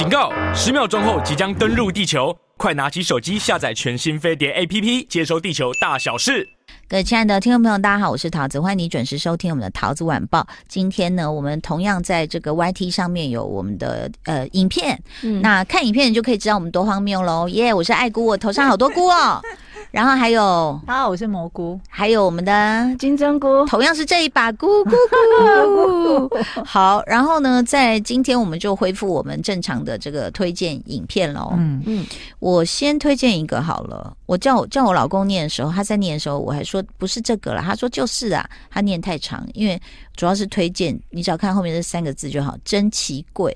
[0.00, 0.32] 警告！
[0.54, 6.48] 十秒钟后即将登陆地球，快拿起手机下载全新飞碟 APP，接收地球大小事。
[6.88, 10.46] 各位亲爱的听众朋友，大家好，我是桃子，欢迎你准时收听我们的桃子晚报。
[10.66, 17.46] 今天呢，我们同样在这个 YT 上面有我们的呃影片，嗯，那看影片你就可以知道我们多荒谬喽。
[17.50, 19.42] 耶、yeah，我是爱菇，我头上好多菇哦。
[19.90, 26.30] 然后还有，大家好，我是蘑菇，还有我们的金针菇，同样是这一把菇菇菇。
[26.64, 31.54] 好，然后呢，在今天我们就恢复我们正常的这个推荐影片喽。
[31.56, 32.06] 嗯嗯，
[32.38, 34.16] 我先推荐一个好了。
[34.26, 39.80] 我叫我叫我老公念的时候，他在念的时候，我还说不是这个了，他说就是啊，他念太长，因为
[40.14, 43.52] 主要是推荐，你只要看后面这三个字就好，珍奇柜，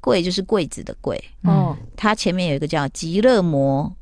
[0.00, 1.22] 柜就是柜子的柜。
[1.42, 3.92] 哦，它前面有一个叫极乐摩。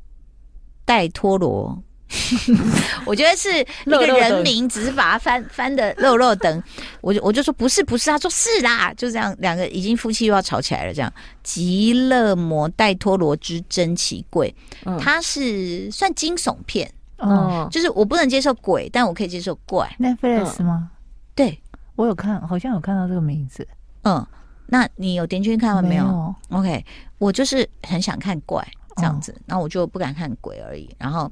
[0.85, 1.81] 戴托罗，
[3.05, 6.63] 我觉得是一个人名，只是把它翻翻的肉肉等。
[7.01, 10.93] 我就我就说不是不是，他说是啦，就这样，两个已经夫妻又要吵起来了。
[10.93, 14.53] 这样，极乐魔戴托罗之珍奇柜，
[14.99, 19.89] 它是算惊悚片，哦，就是我不能接受鬼，但我可以接受怪。
[19.99, 20.91] Netflix 吗？
[21.33, 21.59] 对，
[21.95, 23.67] 我有看，好像有看到这个名字。
[24.03, 24.25] 嗯，
[24.67, 26.85] 那你有点进去看了没有？OK，
[27.17, 28.65] 我就是很想看怪。
[28.97, 30.89] 这样子，那我就不敢看鬼而已。
[30.97, 31.31] 然后，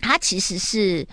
[0.00, 1.06] 他其实是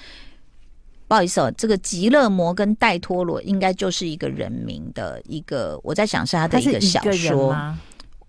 [1.07, 7.55] 不好意思哦，这个极乐魔跟戴托罗应该就是一个人名的一个，我在想是他的一个小说。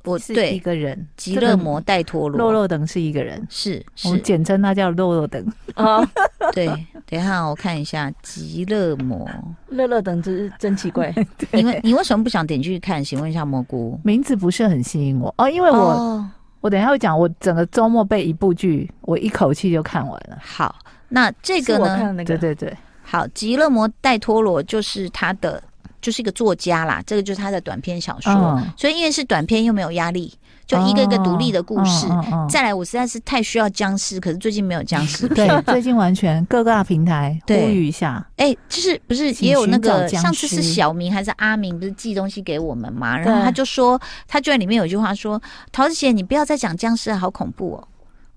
[0.04, 5.46] 我对一个人，极乐魔戴托罗，肉肉等是一个人，是，是我们简称他叫肉肉等。
[5.76, 6.04] 哦，
[6.52, 6.66] 对，
[7.06, 9.30] 等一下我看一下极乐魔，
[9.68, 11.14] 乐乐等真真奇怪。
[11.54, 13.04] 你为你为什么不想点进去看？
[13.04, 15.76] 请问一下蘑菇，名字不是很吸引我哦，因为我。
[15.76, 16.30] 哦
[16.62, 20.38] 我等一下会讲，我整个周末被一部剧，我一口气就看完了。
[20.40, 20.74] 好，
[21.08, 21.96] 那这个呢？
[21.98, 25.62] 看那个、对对对，好，极乐摩戴托罗就是他的，
[26.00, 27.02] 就是一个作家啦。
[27.04, 30.32] 这个就是他的短篇小说，嗯、所以因为是短篇又没有压力。
[30.66, 35.48] 就一个一个独立的故事，哦哦哦、再来我实在是太需要僵尸，可是最近没有僵尸片。
[35.64, 38.26] 对，最近完全各个大平台 呼吁一下。
[38.36, 43.18] 哎、欸，就是不是也有那个上次是小明还是阿明不是寄东西给我们嘛？
[43.18, 45.40] 然后他就说，他居然里面有一句话说
[45.70, 47.88] ：“桃子姐，你不要再讲僵尸了，好恐怖哦。”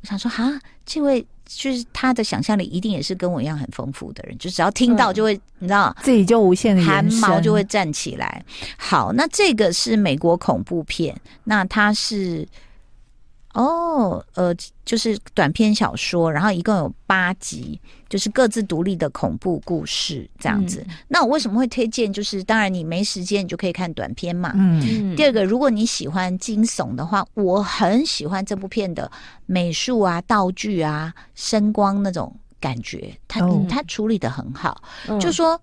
[0.05, 1.25] 我想说，哈，这位。
[1.47, 8.43] 就是他的想象力一定也是跟我一样很丰富的人，就只要听到就会，嗯、你知道，自己就无限的汗毛就会站起来。
[8.77, 12.47] 好，那这个是美国恐怖片，那它是。
[13.55, 17.79] 哦，呃，就是短篇小说，然后一共有八集，
[18.09, 20.83] 就是各自独立的恐怖故事这样子。
[20.89, 22.11] 嗯、那我为什么会推荐？
[22.11, 24.51] 就是当然你没时间，你就可以看短片嘛。
[24.55, 25.15] 嗯。
[25.15, 29.09] 第二个，如果你喜欢惊悚的话，我很喜欢这部片的
[29.45, 34.83] 美术啊、道具啊、声光那种感觉，它、哦、它处理的很好。
[35.07, 35.57] 嗯、就说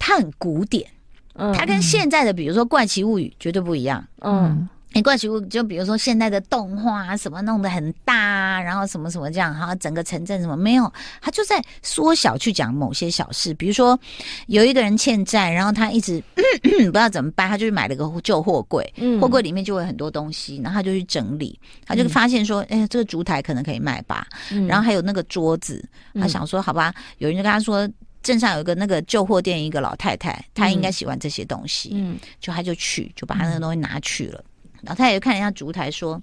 [0.00, 0.90] 它很古典，
[1.34, 4.04] 嗯、它跟现在的比如说《怪奇物语》绝对不一样。
[4.22, 4.68] 嗯。
[4.94, 10.90] 嗯没关系，就比如说现在的动画啊什么弄得很大啊，然后什么什么这样，哈，整个城镇什么没有，
[11.20, 13.98] 他就在缩小去讲某些小事，比如说
[14.46, 16.22] 有一个人欠债，然后他一直
[16.62, 18.88] 不知道怎么办，他就去买了个旧货柜，
[19.20, 24.26] 货柜里面就会有很多东西，然后他就去整理，他就发现说，哎、欸，这个烛台可能可以卖吧，
[24.68, 25.84] 然后还有那个桌子，
[26.14, 27.88] 他想说，好吧，有人就跟他说，
[28.22, 34.42] 镇上有一个那个旧货店，一个老太太，她应该喜欢这些东西，嗯，就他就去，就把他那个东西拿去了。
[34.84, 36.20] 然后他也看人家烛台，说：“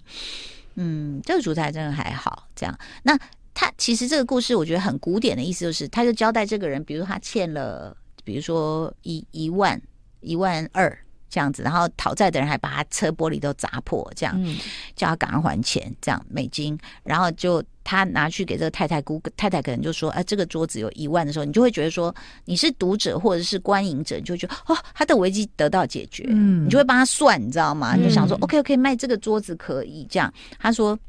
[0.76, 3.18] 嗯，这个烛台真的还好。”这样，那
[3.54, 9.82] 他其实这个故事我觉得很古典的意思就是，他就交代这个人，比如他欠了，比如说一一万
[10.22, 10.98] 一万二。
[11.32, 14.58] 这样子，然后讨债的人还把他车玻璃都砸破，这样，嗯、
[14.96, 21.26] 叫他赶快还钱，这样美金，然后就他拿去给这个太太估，太太可能就说，哎、啊，这个桌子有一万。
[21.26, 22.14] 的时候，你就会觉得说，
[22.46, 27.96] 你是读者或者是观影者，你就会觉得哦，他的危机得到解决，嗯，你就会帮他算，你知道吗？
[27.96, 31.00] 你就想说、嗯、，OK OK，卖这个桌子可以这样，他说。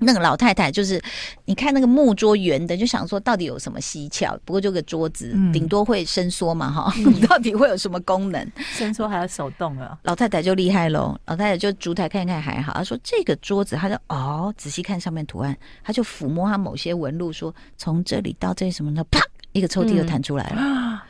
[0.00, 1.00] 那个老太太就是，
[1.44, 4.36] 你看那个木桌圆的，就想说到底有什么蹊跷？
[4.44, 8.44] 不过就个桌子顶多会伸缩嘛，哈、嗯， 到底会有什么功能？
[8.72, 9.98] 伸缩还要手动啊！
[10.04, 19.20] 老太太就厉害喽，老太太就烛台看看还好，她说这个桌子，她就哦仔细看上面图案，她就抚摸它某些纹路，说从这里到这里什么的，啪，
[19.52, 20.56] 一个抽屉就弹出来了。
[20.58, 20.98] 嗯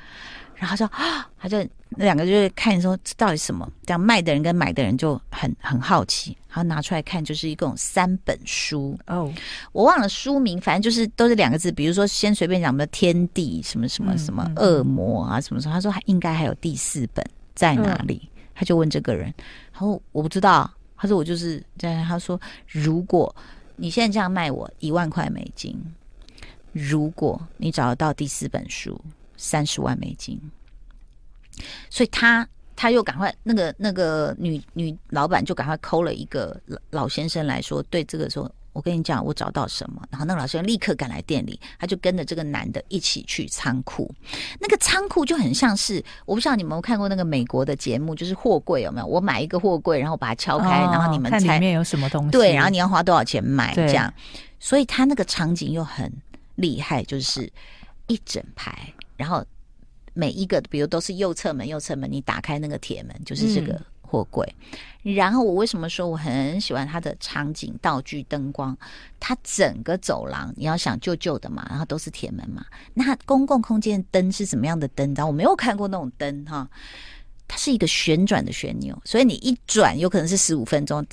[0.61, 1.59] 然后他说啊， 他就
[1.89, 3.67] 那两个就是看说这到底什么？
[3.87, 9.33] 这样卖的人跟买的人就很很好奇，然后拿出来看，就是一共三本书哦，
[9.73, 17.25] 我忘了书名，反正就是都是两个字，比如说先随便讲什么天地什么什么什么恶魔啊什么什么，他说还应该还有第四本
[17.55, 18.29] 在哪里？
[18.55, 19.33] 他就问这个人，
[19.73, 23.35] 然后我不知道，他说我就是这样，他说如果
[23.77, 25.75] 你现在这样卖我一万块美金，
[26.73, 29.01] 如果你找得到第四本书。
[29.41, 30.39] 三十万美金，
[31.89, 32.47] 所以他
[32.77, 44.15] 他又赶快那个那个女女老板就赶快 call 了一个老老先生来说，对这个说，我跟你讲，我找到什么，然后那个老先生立刻赶来店里，他就跟着这个男的一起去仓库，
[44.61, 49.07] 那个仓库就很像是，我不知道你们有看过那个美国的节目，就是货柜有没有？
[49.07, 52.31] 我买一个货柜，然后把它敲开，哦、然后你们猜里面有什么东西？
[52.31, 54.13] 对，然后你要花多少钱买这样，
[54.59, 56.13] 所以他那个场景又很
[56.57, 57.51] 厉害，就是
[58.07, 58.73] 一整排。
[59.21, 59.45] 然后
[60.15, 64.51] 每一个，比如都是右侧门，右侧门，你打开那个铁门就是这个货柜。
[65.05, 68.75] 嗯、然后我为什么说我很喜欢它的场景、道具、灯光？
[69.21, 72.65] 它整个走廊你要想旧旧的嘛，然后都是铁门嘛。
[72.95, 75.13] 那公共空间灯是什么样的灯？
[75.15, 76.67] 然后我没有看过那种灯哈，
[77.47, 81.07] 它是一个旋转的旋钮，所以你一转有可能是十五分钟，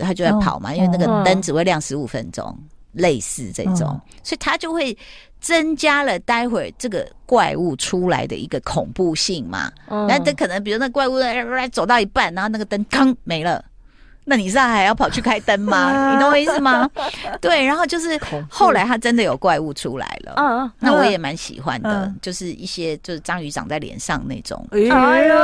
[0.00, 2.58] 它就在跑嘛，哦、因为那个灯只会亮十五分钟。
[2.92, 4.96] 哦类似这种，嗯、所以它就会
[5.40, 9.72] 增加了待会这个怪物出来的一个恐怖性嘛。
[9.88, 11.14] 那这、嗯、可能，比如那怪物
[11.72, 13.64] 走到一半，然后那个灯刚没了。
[14.24, 16.12] 那你现在还要跑去开灯吗？
[16.14, 16.88] 你懂我意思吗？
[17.40, 25.34] 对，然后就是后来他真的有怪物出来了，嗯，那我也蛮喜欢的，就是一些就是章鱼长在脸上那种，哎呦，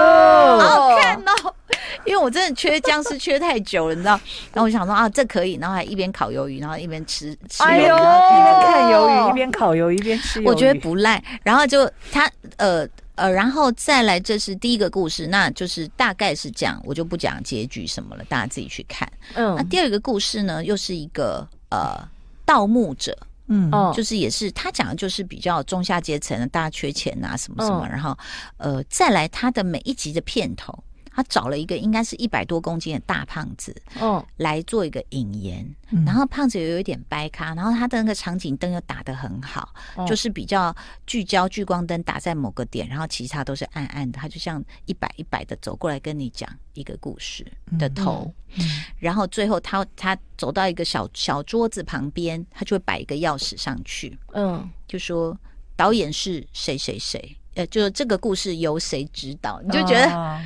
[0.59, 1.55] 好好看哦！
[2.05, 4.13] 因为我真的缺僵尸缺太久了，你知道？
[4.55, 11.23] 然后我想说啊，这可以，然后还一边烤鱿鱼，然后一边吃吃鱿鱼，一边看鱿鱼，一边烤鱿鱼，一边吃，我觉得不赖。
[11.43, 12.87] 然后就他呃。
[13.19, 19.11] 呃，然后再来，这是第一个故事，那就是大概是这样，我就不讲结局什么了，大家自己去看。
[19.35, 21.99] 嗯，那第二个故事呢，又是一个呃
[22.45, 23.17] 盗墓者，
[23.49, 28.17] 嗯，就是也是他讲的就是比较中下阶层的，大家缺钱啊什么什么，嗯、然后
[28.57, 30.73] 呃再来他的每一集的片头。
[31.19, 35.69] 他找了一个应该是一百多公斤的大胖子，哦，来做一个引言。
[35.91, 40.73] 嗯、然后胖子又有一点掰咖，然后他的那个场景灯又打得很好，哦、就是比较
[41.09, 44.21] 聚焦，聚光灯打在某个点，然后其他都是暗暗的。
[44.21, 47.45] 他就像一摆一摆的走过来跟你讲一个故事
[47.81, 48.65] 的头，嗯嗯、
[49.01, 55.37] 然后最后他他走到一个小小桌子旁边，他就会摆一个钥匙上去，嗯，就说
[55.75, 60.15] 导演是谁谁谁，呃，就是这个故事由谁指导，你就觉得。
[60.15, 60.41] 哦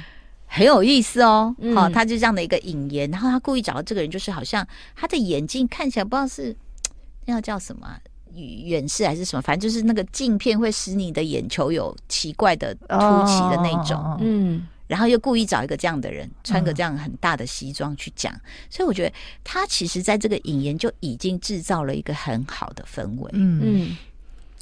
[0.54, 6.54] 很有意思哦，好、嗯，他就这样的一个引言，然后他故意找到这个人，就是好像他的眼镜看起来不知道是
[7.24, 7.88] 那叫什么
[8.34, 18.30] 远视还是什么，反正就是那个镜片会使你的眼球有奇怪的凸起的那种，嗯，然后又故意找一个这样的人，穿个这样很大的西装去讲，
[18.68, 19.12] 所以我觉得
[19.42, 23.60] 他其实在这个引言就已经制造了一个很好的氛围，嗯。
[23.62, 23.96] 嗯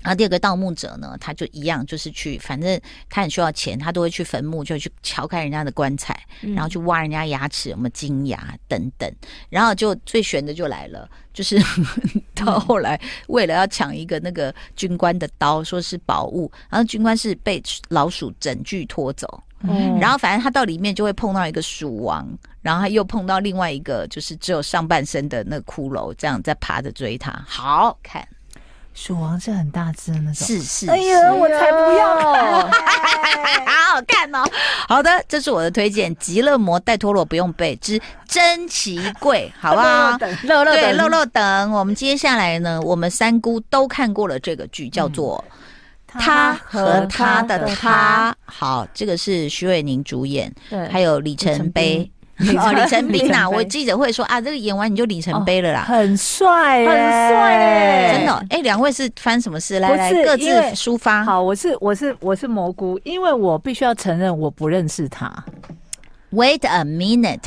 [0.02, 9.10] 然后第二个盗墓者呢，他就一样，就是去，反正他很需要钱，他都会去坟墓，就去敲开人家的棺材，然后去挖人家牙齿，什么金牙等等。
[9.48, 11.60] 然后就最悬的就来了，就是
[12.34, 19.42] 到后来为了要抢一个那个军官的刀，说是宝物，然后军官是被老鼠整具拖走。
[19.62, 22.26] 嗯，然后反正他到里面就会碰到一个鼠王，
[22.62, 28.26] 然后他又碰到另外一个就是只有上半身的那个骷髅，这样在爬着追他，好看。
[28.92, 34.44] 鼠王是很大只的那种，是是，哎呀，我才不要看，好好看哦。
[34.88, 40.16] 好的，这是我的推荐，《极乐魔·戴托罗不用背之珍奇柜》，好不好？
[40.18, 41.72] 对，肉肉等。
[41.72, 45.42] 我们接下来呢，我们三姑都看过了这个剧，叫做
[46.18, 48.32] 《他和他的他》。
[48.44, 52.10] 好，这个是徐伟宁主演，对，还有里程碑。
[52.58, 53.48] 哦，里程碑呐！
[53.48, 58.46] 我记者会说啊，这个演完你就里程碑了啦，很帅，很帅嘞，真的。
[58.48, 59.78] 哎，两位是发生什么事？
[59.78, 61.22] 来来，各自抒发。
[61.22, 65.30] 好，我是我是我是蘑菇，因为我必须要承认我不认识他。
[66.32, 67.38] Wait a minute，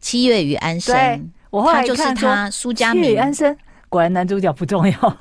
[0.00, 3.02] 七月与安生，我后来就是他苏嘉明。
[3.02, 3.56] 七月与安生，
[3.88, 5.16] 果然男主角不重要。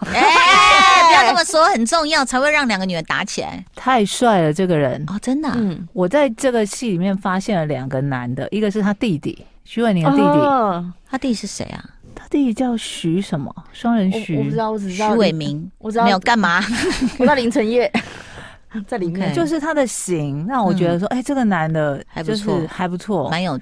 [1.45, 3.63] 说，很重要才会让两个女人打起来。
[3.75, 5.49] 太帅了，这个人哦，真的。
[5.55, 10.93] 嗯，我在这个戏里面发现了两个男的，一个是他弟弟，徐伟宁的弟弟。
[11.07, 11.83] 他弟弟是谁啊？
[12.15, 13.53] 他弟弟叫徐什么？
[13.71, 14.37] 双人徐？
[14.37, 15.69] 我不知道，我只知道徐伟明。
[15.77, 16.59] 我知道没有干嘛？
[17.19, 17.91] 我知道林承业
[18.87, 23.57] 在里面，就是他的型让我觉得说，哎，这个男的还不错，还不错，蛮有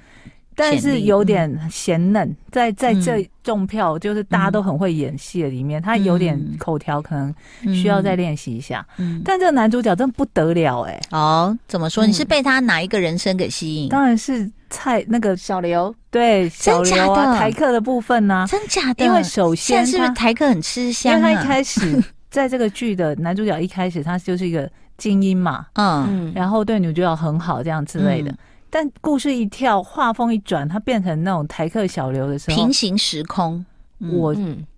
[0.56, 7.34] 但是有点嫌嫩，在在这种票就是大家都很会演戏的里面，他有点口条可能
[7.74, 8.86] 需要再练习一下。
[8.98, 11.00] 嗯但这个男主角真不得了哎！
[11.10, 12.06] 哦，怎么说？
[12.06, 13.88] 你是被他哪一个人生给吸引？
[13.88, 18.46] 当然是蔡那个小刘，对，小刘啊，台客的部分呢？
[18.48, 19.04] 真假的？
[19.04, 21.14] 因为首先是不是台客很吃香？
[21.18, 28.34] 因为他一开始 在这个剧的男主角一开始他就是一个精英嘛，嗯，然后对女主角很好这样之类的。
[28.74, 33.64] 但故事一跳，画风一转，它变成那种台客小刘的时候，平行时空。
[34.00, 34.34] 我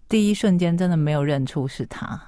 [0.07, 2.21] 第一瞬间真的没有认出是他，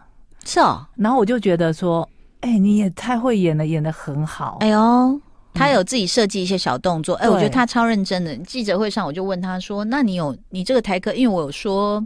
[0.46, 0.86] 是哦。
[0.96, 2.08] 然后我就觉得说，
[2.40, 4.56] 哎、欸，你也太会演了，演的很好。
[4.60, 5.20] 哎呦，
[5.52, 8.34] 他有自己设计一些小动作，哎、嗯欸，我觉得他超认真的。
[8.38, 11.12] 记者会上我就问他说：“那你有你这个台客？
[11.12, 12.02] 因为我有说，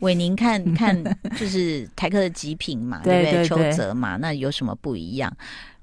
[0.00, 1.02] 伟宁看 看
[1.38, 3.44] 就是台客的极品嘛， 对不对？
[3.46, 5.34] 邱泽嘛，那有什么不一样？”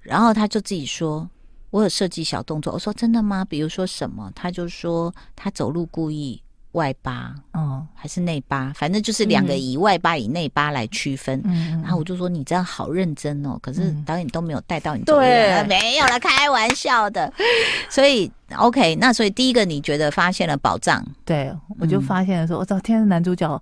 [0.02, 1.28] 然后他就自己说。
[1.72, 3.44] 我有设计小动作，我说真的吗？
[3.46, 4.32] 比如说什么？
[4.36, 6.42] 他就说他走路故意
[6.74, 11.42] 外八，哦，还是内八，反正就是两个以外八以内八来区分。
[11.46, 17.32] 嗯，然后我就说你这样好认真哦，可是导演都没有带到你这边，对，没有了，开玩笑的。
[17.90, 21.06] 所以 OK，那所以第一个你觉得发现了宝藏？
[21.26, 23.62] 对，我就发现了说，我操，天，男主角。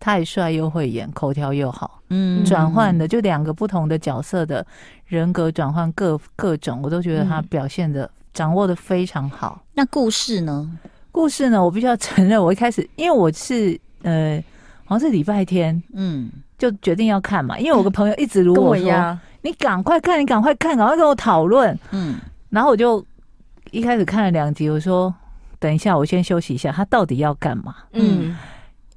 [0.00, 4.66] 太帅又会演，口条又好，嗯，转换的就两个不同的角色的
[5.04, 9.62] 人格转换各各种，我都觉得他表现的、嗯、掌握的非常好。
[9.74, 10.78] 那故事呢？
[11.12, 11.62] 故事呢？
[11.62, 14.42] 我必须要承认，我一开始因为我是呃，
[14.86, 22.16] 好像是礼拜天，嗯，就决定要看嘛，因为我个朋友一直如我说，我你赶快看，你赶快看，赶快跟我讨论，嗯，
[22.48, 23.04] 然后我就
[23.70, 25.14] 一开始看了两集，我说
[25.58, 27.76] 等一下，我先休息一下，他到底要干嘛？
[27.92, 28.34] 嗯。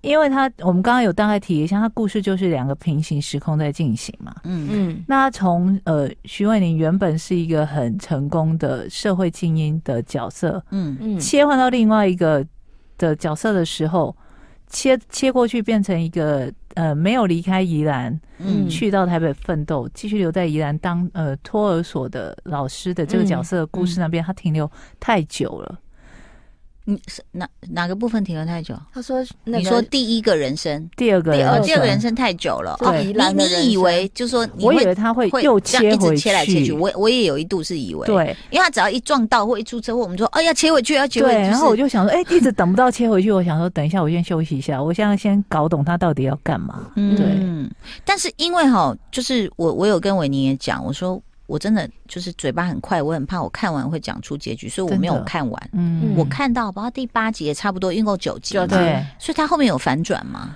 [0.04, 4.36] 因为他，我们刚刚有大概提一下，他故事就是两个平行时空在进行嘛。
[4.44, 5.04] 嗯嗯。
[5.08, 12.46] 那从呃，许玮甯原本是一个很成功的社会精英的角色，嗯嗯，切换到另外一个
[12.98, 14.14] 的角色的时候，
[14.68, 24.70] 切切过去变成一个呃，没有离开宜兰，嗯，去到台北奋斗，继续留在宜兰当呃托儿所的老师的这个角色的故事那边，他停留
[25.00, 25.80] 太久了。
[26.86, 28.75] 你是哪哪个部分停了太久？
[28.94, 32.75] 他说：“你说第一个人生，第二个人，第二个人生太久了。
[32.82, 36.74] 哦你你以为就说，我以为他会又切回去，切来切去。
[36.74, 41.38] 我我也有一度是以为，对，因为他只要一撞到或一出车祸，我们说，哎呀，切回去，要切回去。
[41.38, 46.92] 然后我就想说，哎，一直等不到切回去，我想说，等一下，我先休息一下，我现在先搞懂他到底要干嘛。
[46.96, 47.72] 嗯，对。
[48.04, 51.22] 但是因为哈，就是我我有跟维尼也讲，我说。
[51.46, 55.70] 我真的就是嘴巴很快，我很怕我看完会讲出结局，所以我没有看完。
[55.74, 58.66] 嗯，我看到，包括第八集也差不多，一共九集嘛。
[58.68, 60.56] 对，所以他后面有反转吗？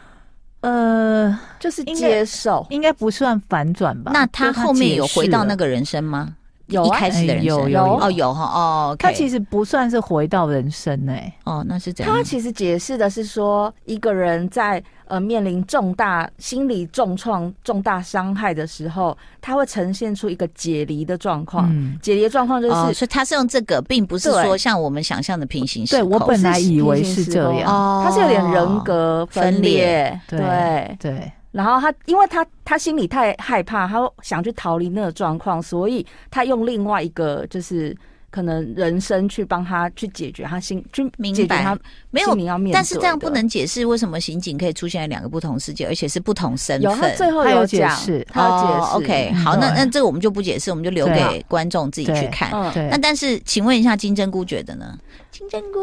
[0.61, 4.11] 呃，就是接受，应该不算反转吧？
[4.13, 6.35] 那他后面有回到那个人生吗？
[6.67, 7.45] 有一开始的人生。
[7.45, 8.33] 有有哦有。
[8.33, 12.15] 哈哦，他其实不算是回到人生哎哦，那是怎样？
[12.15, 14.83] 他其实解释的是说一个人在。
[15.09, 21.69] 呃，面临重大心理重创、重大伤害的时候，他会呈现出一个解离的状况。
[21.71, 26.09] 嗯、解离的状况就是，哦、所以他是用这个，并不是说像我们想象的平行时空。
[26.09, 30.19] 对，我本来以为是这样，哦，他是有点人格分裂。
[30.27, 37.95] 对对，对对，然后他，因为他他心里太害怕，他想去逃离那个状况，所以他用另外一个就是。
[38.29, 41.75] 可能人生去帮他去解决他心，去明白他
[42.11, 42.37] 没有，
[42.73, 46.91] 但是这样不能解释为什么刑警可以出现在两个不同世界，而且是不同身份。
[46.91, 48.97] 有他最后有解释，他有解释。
[48.97, 52.51] OK，好，那那这个我们就不解释，我们就留给观众自己去看。
[52.91, 54.95] 那但是，请问一下金针菇觉得呢？
[55.37, 55.79] 金针菇，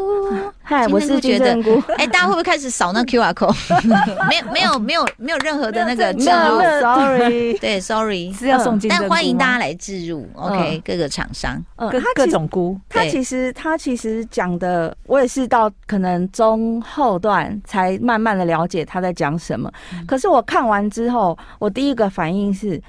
[0.61, 1.81] 嗨，我是金针菇。
[1.95, 3.55] 哎，大家会不会开始扫那 QR code？
[4.27, 6.59] 没有，没有，没有，没有任何的那个植入。
[6.83, 9.03] Sorry，对，Sorry，是要送金针菇。
[9.03, 10.27] 但欢迎大家来置入。
[10.33, 12.77] OK，各个厂商，嗯，各种菇。
[12.89, 19.71] 他其实他其实讲的，我也是到可能中后段才慢慢的了解他在讲什么。
[20.05, 22.81] 可是我看完之后，我第一个反应是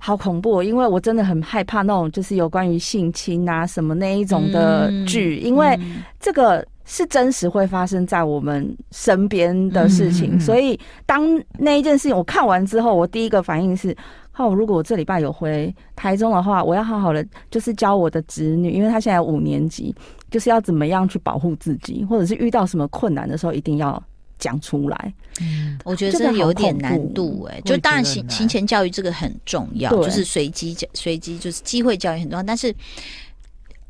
[0.00, 5.78] 好恐怖，因为我真的很害怕那种就是有关于性侵啊什么那一种的剧，因为
[6.18, 10.40] 这个是真实会发生在我们身边的事情。
[10.40, 11.22] 所以当
[11.58, 13.96] 那一件事情我看完之后，我第一个反应是。
[14.36, 19.94] 哦，如果我这礼拜有回台中的话，我要好好的就是教我的侄女，因为她现在五年级，
[20.30, 24.02] 就是要怎么样去保护自己，或者是遇到什么困难的时候，一定要
[24.40, 25.14] 讲出来。
[25.40, 32.74] 嗯，我觉得这有点难度哎、欸，就当然行行前教育这个很重要，就是随机教随机就是机会教育很重要，但是。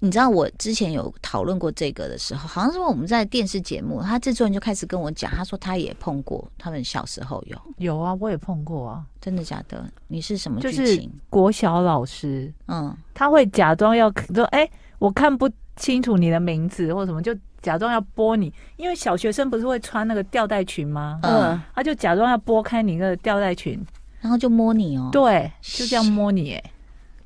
[0.03, 9.85] 你知道我之前有讨论过这个的时候，好像是我们在电视节目，他制作人就开始跟我讲，他说他也碰过，他们小时候有有啊，我也碰过啊，真的假的？
[10.09, 10.79] 你是什么剧情？
[10.79, 21.19] 就是国小老师，嗯，他会假装要说，哎、欸，我看不清楚你的名字或什么，就假装要剥你，因为小学生不是会穿那个吊带裙吗？
[21.23, 23.79] 嗯，他就假装要拨开你那个吊带裙，
[24.21, 25.09] 然后就摸你哦。
[25.13, 26.63] 对，就这样摸你，哎，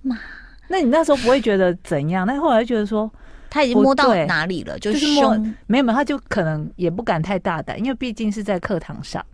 [0.03, 0.19] 妈，
[0.69, 2.27] 那你那时候不会觉得怎样？
[2.27, 3.11] 那后来就觉得说
[3.49, 4.79] 他已经摸到哪里了？
[4.79, 5.37] 就是摸，
[5.67, 9.25] 没有没有，他就可能也不敢太大胆，因为毕竟是在课堂上，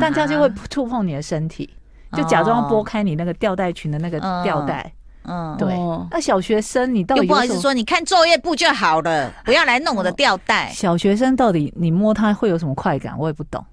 [0.00, 1.68] 但这样就会触碰你的身体，
[2.12, 4.92] 就假装要剥开你那个吊带裙的那个吊带。
[5.28, 5.74] 嗯，对。
[6.10, 10.70] 那小学生你到底又不好意思说，你看作业簿就好了， 不要来弄我的吊带。
[10.72, 13.16] 小学生到底你摸他会有什么快感？
[13.18, 13.64] 我也不懂。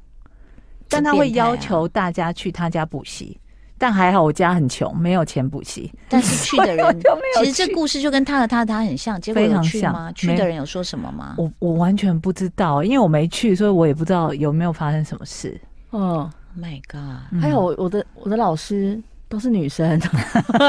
[0.88, 3.40] 但他会要求大家去他家补习，
[3.78, 5.92] 但还好我家很穷，没有钱补习。
[6.08, 7.02] 但是去的人，
[7.40, 10.12] 其实这故事就跟他和他他很像，结果有去吗？
[10.14, 11.34] 去的人有说什么吗？
[11.40, 15.60] 我我完全不知道，因为我没去，所以我也不知道有没有发生什么事。
[15.90, 17.42] 哦，My God！
[17.42, 19.02] 还有我的我的老师。
[19.28, 20.00] 都是女生，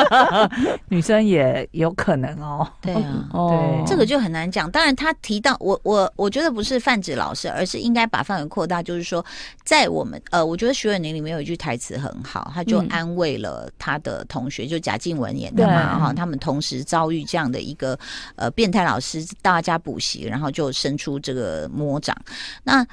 [0.89, 2.67] 女生也有可能哦。
[2.81, 4.71] 对啊，对，这个就很难讲。
[4.71, 8.83] 当然，他提到我，我我觉得不是泛指老师，而是应该把范围扩大。
[8.83, 9.25] 就是说，
[9.65, 16.13] 在我们呃，我觉得许玮甯里面有一句台词很好，他就安慰了他的同学，就贾静雯演的嘛哈。
[16.13, 17.99] 他们同时遭遇这样的一个
[18.37, 22.17] 呃变态老师到他家补习，然后就生出这个魔掌。
[22.65, 22.87] 那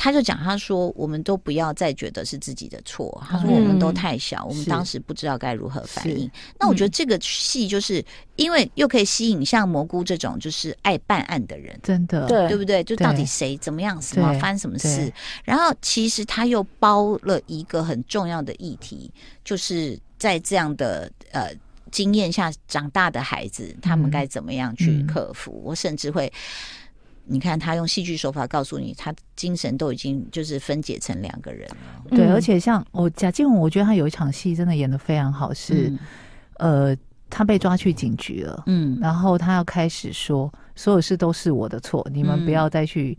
[0.00, 8.02] 他就讲，他说：“我们都不要再觉得是自己的错。”他说：“我们都太小，我们当时不知道该如何反应。”那我觉得这个戏就是
[8.36, 12.84] 因为又可以吸引像蘑菇这种就是爱办案的人，真的对不对？
[12.84, 15.12] 就到底谁怎么样，什么发生什么事？
[15.42, 19.12] 然后其实他又包了一个很重要的议题，
[19.44, 21.50] 就是在这样的呃
[21.90, 25.60] 经验下长大的孩子，他们该怎么样去克服？
[25.64, 26.32] 我甚至会。
[27.28, 31.76] 你看他用戏剧手法告诉你，他精神都已经就是分解成两个人了。
[32.10, 35.92] 对，而且像我贾静雯，我觉得他有一场戏真的演的非常好，是、
[36.58, 36.96] 嗯、呃，
[37.28, 40.52] 他被抓去警局了，嗯，然后他要开始说。
[40.78, 43.12] 所有事都是我的错，你们不要再去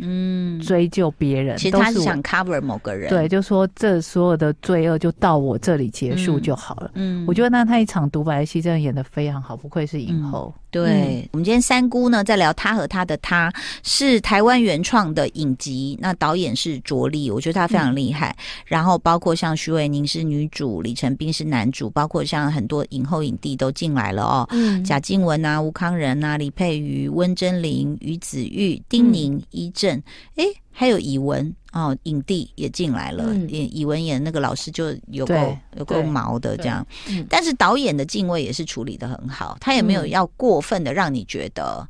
[0.66, 1.58] 追究别人。
[1.58, 6.92] 其实他是想 cover 某个人，对，就说这所有的罪恶就到我这里结束就好了。
[6.94, 10.56] 嗯，我觉得那他一场独白戏真的演的非常好，不愧是影后。
[10.72, 18.34] 对，我们今天三姑呢在聊她和她的她，是台湾原创的影集，那导演是卓力，我觉得他非常厉害。
[18.66, 24.48] 然后包括像徐伟宁是女主，李成斌是男主，包括像很多影后影帝都进来了哦，
[24.86, 27.50] 贾静雯啊、吴康仁啊、李佩瑜、温贞。
[27.50, 30.00] 曾玲、于子玉、丁宁、伊正，
[30.36, 30.46] 哎，
[30.80, 33.36] 还有以文哦，影帝也进来了。
[33.50, 35.36] 演以文演那个老师就有够
[35.76, 36.88] 有够毛的这样，
[37.30, 41.86] 但是导演的敬畏也是处理的很好，他也没有要过分的让你觉得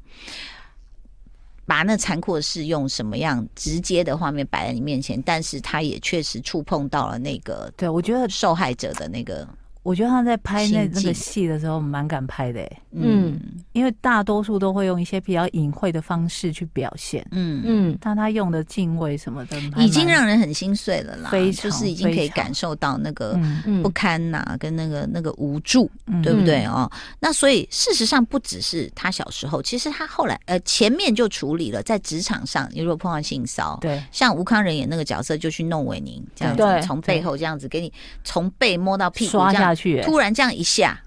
[1.68, 9.48] 把那残酷的事用什么样直接的画面摆在你面前，但是他也确实触碰到了那个，对我觉得受害者的那个。
[9.90, 13.40] 我觉得他在拍那那个戏的时候蛮敢拍的，嗯，
[13.72, 17.64] 因为大多数都会用一些比较隐晦的方式去表现，嗯。
[17.66, 23.36] 嗯，但他用的敬畏什么的，已经让人很心碎了啦，非常就是已经可以感受到那个
[23.82, 25.90] 不堪呐，跟那个那个无助，
[26.22, 26.64] 对不对？
[26.66, 26.88] 哦？
[27.20, 37.92] 那所以事实上不只是他小时候，其实他后来呃前面就处理了，在职场上，你如果碰到性骚，对，像吴康仁演那个角色就去弄玮甯这样子，从背后这样子给你
[38.24, 39.76] 从背摸到屁股这样。
[40.04, 41.00] 突然这样一下，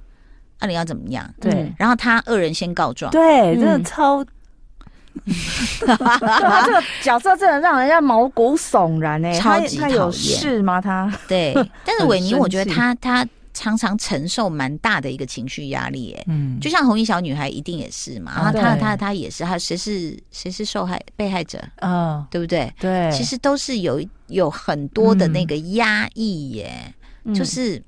[0.60, 1.28] 那你要怎么样？
[1.40, 4.24] 对，然后他恶人先告状，对，真的超，
[5.86, 10.80] 他这个角色真的让人家毛骨悚然哎，超级他有事吗？
[10.80, 11.12] 他？
[11.28, 11.52] 对，
[11.84, 21.62] 但是玮甯，我觉得他他常常承受蛮大的一个情绪压力，哎，嗯，就像红衣小女孩一定也是嘛，然后他他他也是，他谁是谁是受害被害者？
[21.82, 22.72] 嗯，对不对？
[22.80, 26.94] 对，其实都是有有很多的那个压抑耶，
[27.34, 27.82] 就是。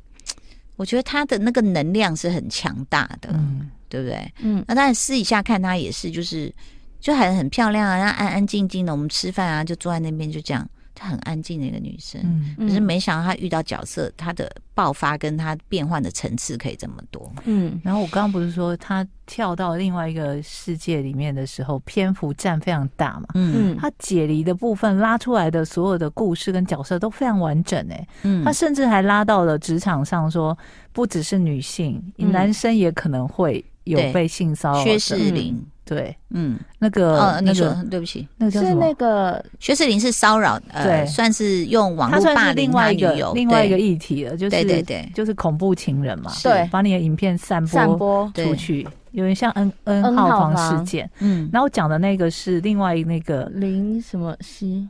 [0.76, 4.32] 我觉得他的那个能量是很强大的，嗯，对不对？
[4.40, 6.52] 嗯，那当然私底下看他也是，就是
[7.00, 8.92] 就还很漂亮啊，然后安安静静的。
[8.92, 10.68] 我们吃饭啊，就坐在那边就这样。
[10.94, 12.20] 她很安静的一个女生，
[12.58, 17.80] 嗯，可是没想到她遇到角色，她的爆发跟她变换的层次可以这么多，嗯。
[17.82, 30.56] 然后我刚刚不是说她跳到另外一个世界里面的时候，篇幅占非常大嘛，嗯，她解离的部分拉出来的所有的故事跟角色都非常完整，哎，嗯，她甚至还拉到了职场上，说
[30.92, 34.82] 不只是女性，男生也可能会有被性骚扰。
[34.84, 35.64] 薛仕凌。
[35.86, 38.72] 对，嗯，那个，哦，那个，对不起，那个叫什么？
[38.72, 54.88] 是那个薛士林是骚扰，呃，算是用网络霸凌他女友，另外一个议题了，就是对对对，就是恐怖情人嘛，对，把你的影片散播出去，有点像 N N 号房事件，嗯，然后讲的那个是另外那个林什么西，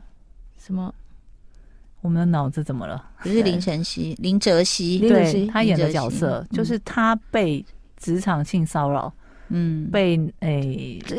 [0.57, 0.93] 什么，
[1.99, 3.03] 我们的脑子怎么了？
[3.21, 7.65] 不是林晨曦，林哲熙，对，他演的角色就是他被
[7.97, 9.11] 职场性骚扰
[9.49, 9.89] 嗯。
[9.91, 10.61] 被哎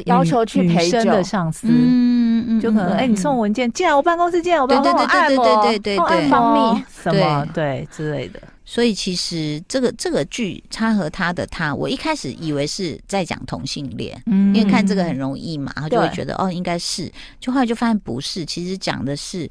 [0.07, 8.41] 要求去陪生的上司嗯嗯就可能哎你送文件进来我办公室见我办公室对对对对对对蜂蜜什么对之类的。
[8.69, 17.11] 所以其实这个这个剧他和他的他我一开始以为是在讲同性恋因为看这个很容易嘛然后就会觉得哦应该是。
[17.39, 19.49] 就后来就发现不是其实讲的是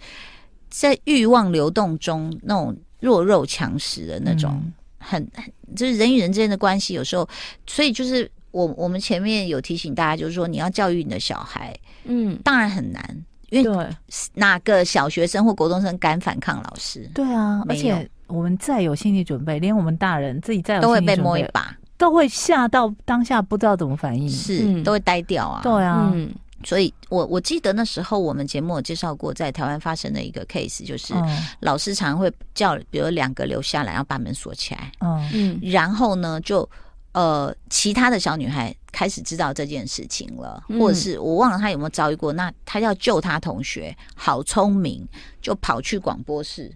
[0.70, 4.62] 在欲望流动中那种弱肉强食的那种
[5.06, 5.28] 很
[5.76, 7.28] 就是人与人之间的关系，有时候，
[7.68, 13.88] 所以就是我我们前面有提醒大家，就是说你要教育你的小孩，嗯，当然很难，因为
[14.34, 17.10] 哪个小学生或国中生敢反抗老师？
[17.14, 18.10] 对啊，而且。
[18.28, 25.62] 我们再有心理准备，连我们大人自己再有心理准备，都会被摸一把，都会吓到当下不知道怎么反应，是、嗯、都会呆掉啊。
[25.62, 26.34] 对啊，嗯、
[26.66, 31.14] 所以我我记得那时候我们节目有介绍过，在台湾发生的一个 case，就是
[31.60, 34.92] 老师常会叫，比如两个留下来，然后把门锁起来。
[35.32, 36.68] 嗯，然后呢，就
[37.12, 42.34] 呃，其他的小女孩开始知道这件事情了，嗯、或者是我忘了她有没有遭遇过。
[42.34, 45.08] 那她要救她同学，好聪明，
[45.42, 46.70] 就跑去广播室。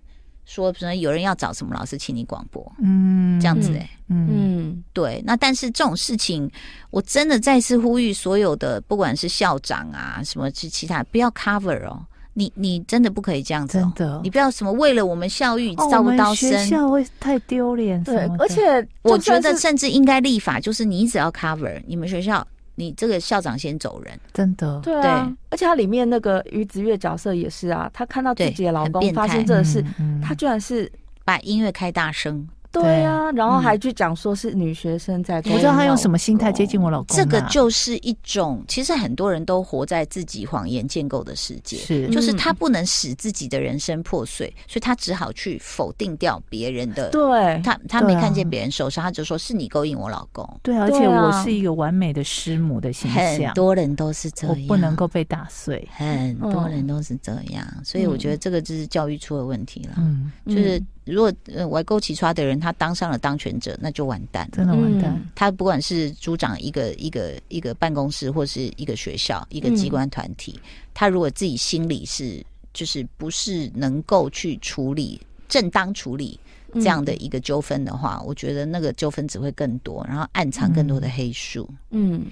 [0.49, 5.21] 说什么有人要找什么老师，请你广播，嗯，这样子哎、欸，嗯，嗯对。
[5.23, 6.49] 那但是这种事情，
[6.89, 12.03] 我真的再次呼吁所有的，不管是校长啊，什么其其他，不要 cover 哦。
[12.33, 18.03] 你你真的不可以这样子、哦，真的，你不要什么为了我们校誉照不到生，哦、学校会太丢脸。
[18.03, 22.45] 对，而且我觉得甚至应该立法，就是你只要 cover 你们学校。
[22.79, 24.79] 你这个校长先走人，真的。
[24.79, 29.83] 对啊，而且他里面那个于子月角色也是啊，他看到自己的老公发生这个事，
[30.23, 30.89] 他居然是
[31.25, 32.47] 把音乐开大声。
[32.71, 37.17] 对啊，然后还去讲说是女学生在，我不知道她用什么心态接近我老公。
[37.17, 47.10] 这个就是一种，其实很多人都活在自己谎言建构的世界，是，就是他不能使自己的人生破碎，所以他只好去否定掉别人的。
[47.10, 50.47] 对，他他没看见别人受伤，他就说是你勾引我老公。
[50.62, 60.79] 对，而且我是一个完美的师母的形象，很多人都是这样，我不能够被打碎，很多人都是这样，所以我觉得这个就是教育出了问题了，嗯，就是。
[61.09, 65.11] 如果呃外购起刷的人他当上了当权者，那就完蛋，真的完蛋。
[65.13, 70.61] 嗯、他不管是组长一个一个一个办公室，或是一个学校一个机关团体，嗯、
[70.93, 76.39] 他如果自己心里是就是不是能够去处理正当处理。
[76.75, 81.69] 这样的一个纠纷的话，嗯、我觉得那个纠纷只会更多，然后暗藏更多的黑数。
[81.91, 82.25] 嗯，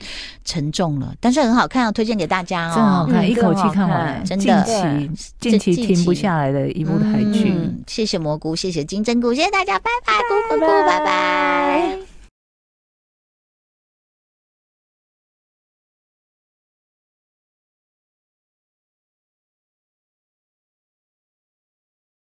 [0.45, 3.87] 沉重了，但是很好看，啊推荐给大家哦，真好看，嗯、一口气看。
[3.89, 4.63] 完，真的。
[4.63, 7.53] 近期近期停不下来的一部台剧。
[7.55, 12.16] 嗯、谢谢蘑菇，谢谢金针菇，谢谢大家，拜拜，咕咕咕，拜拜。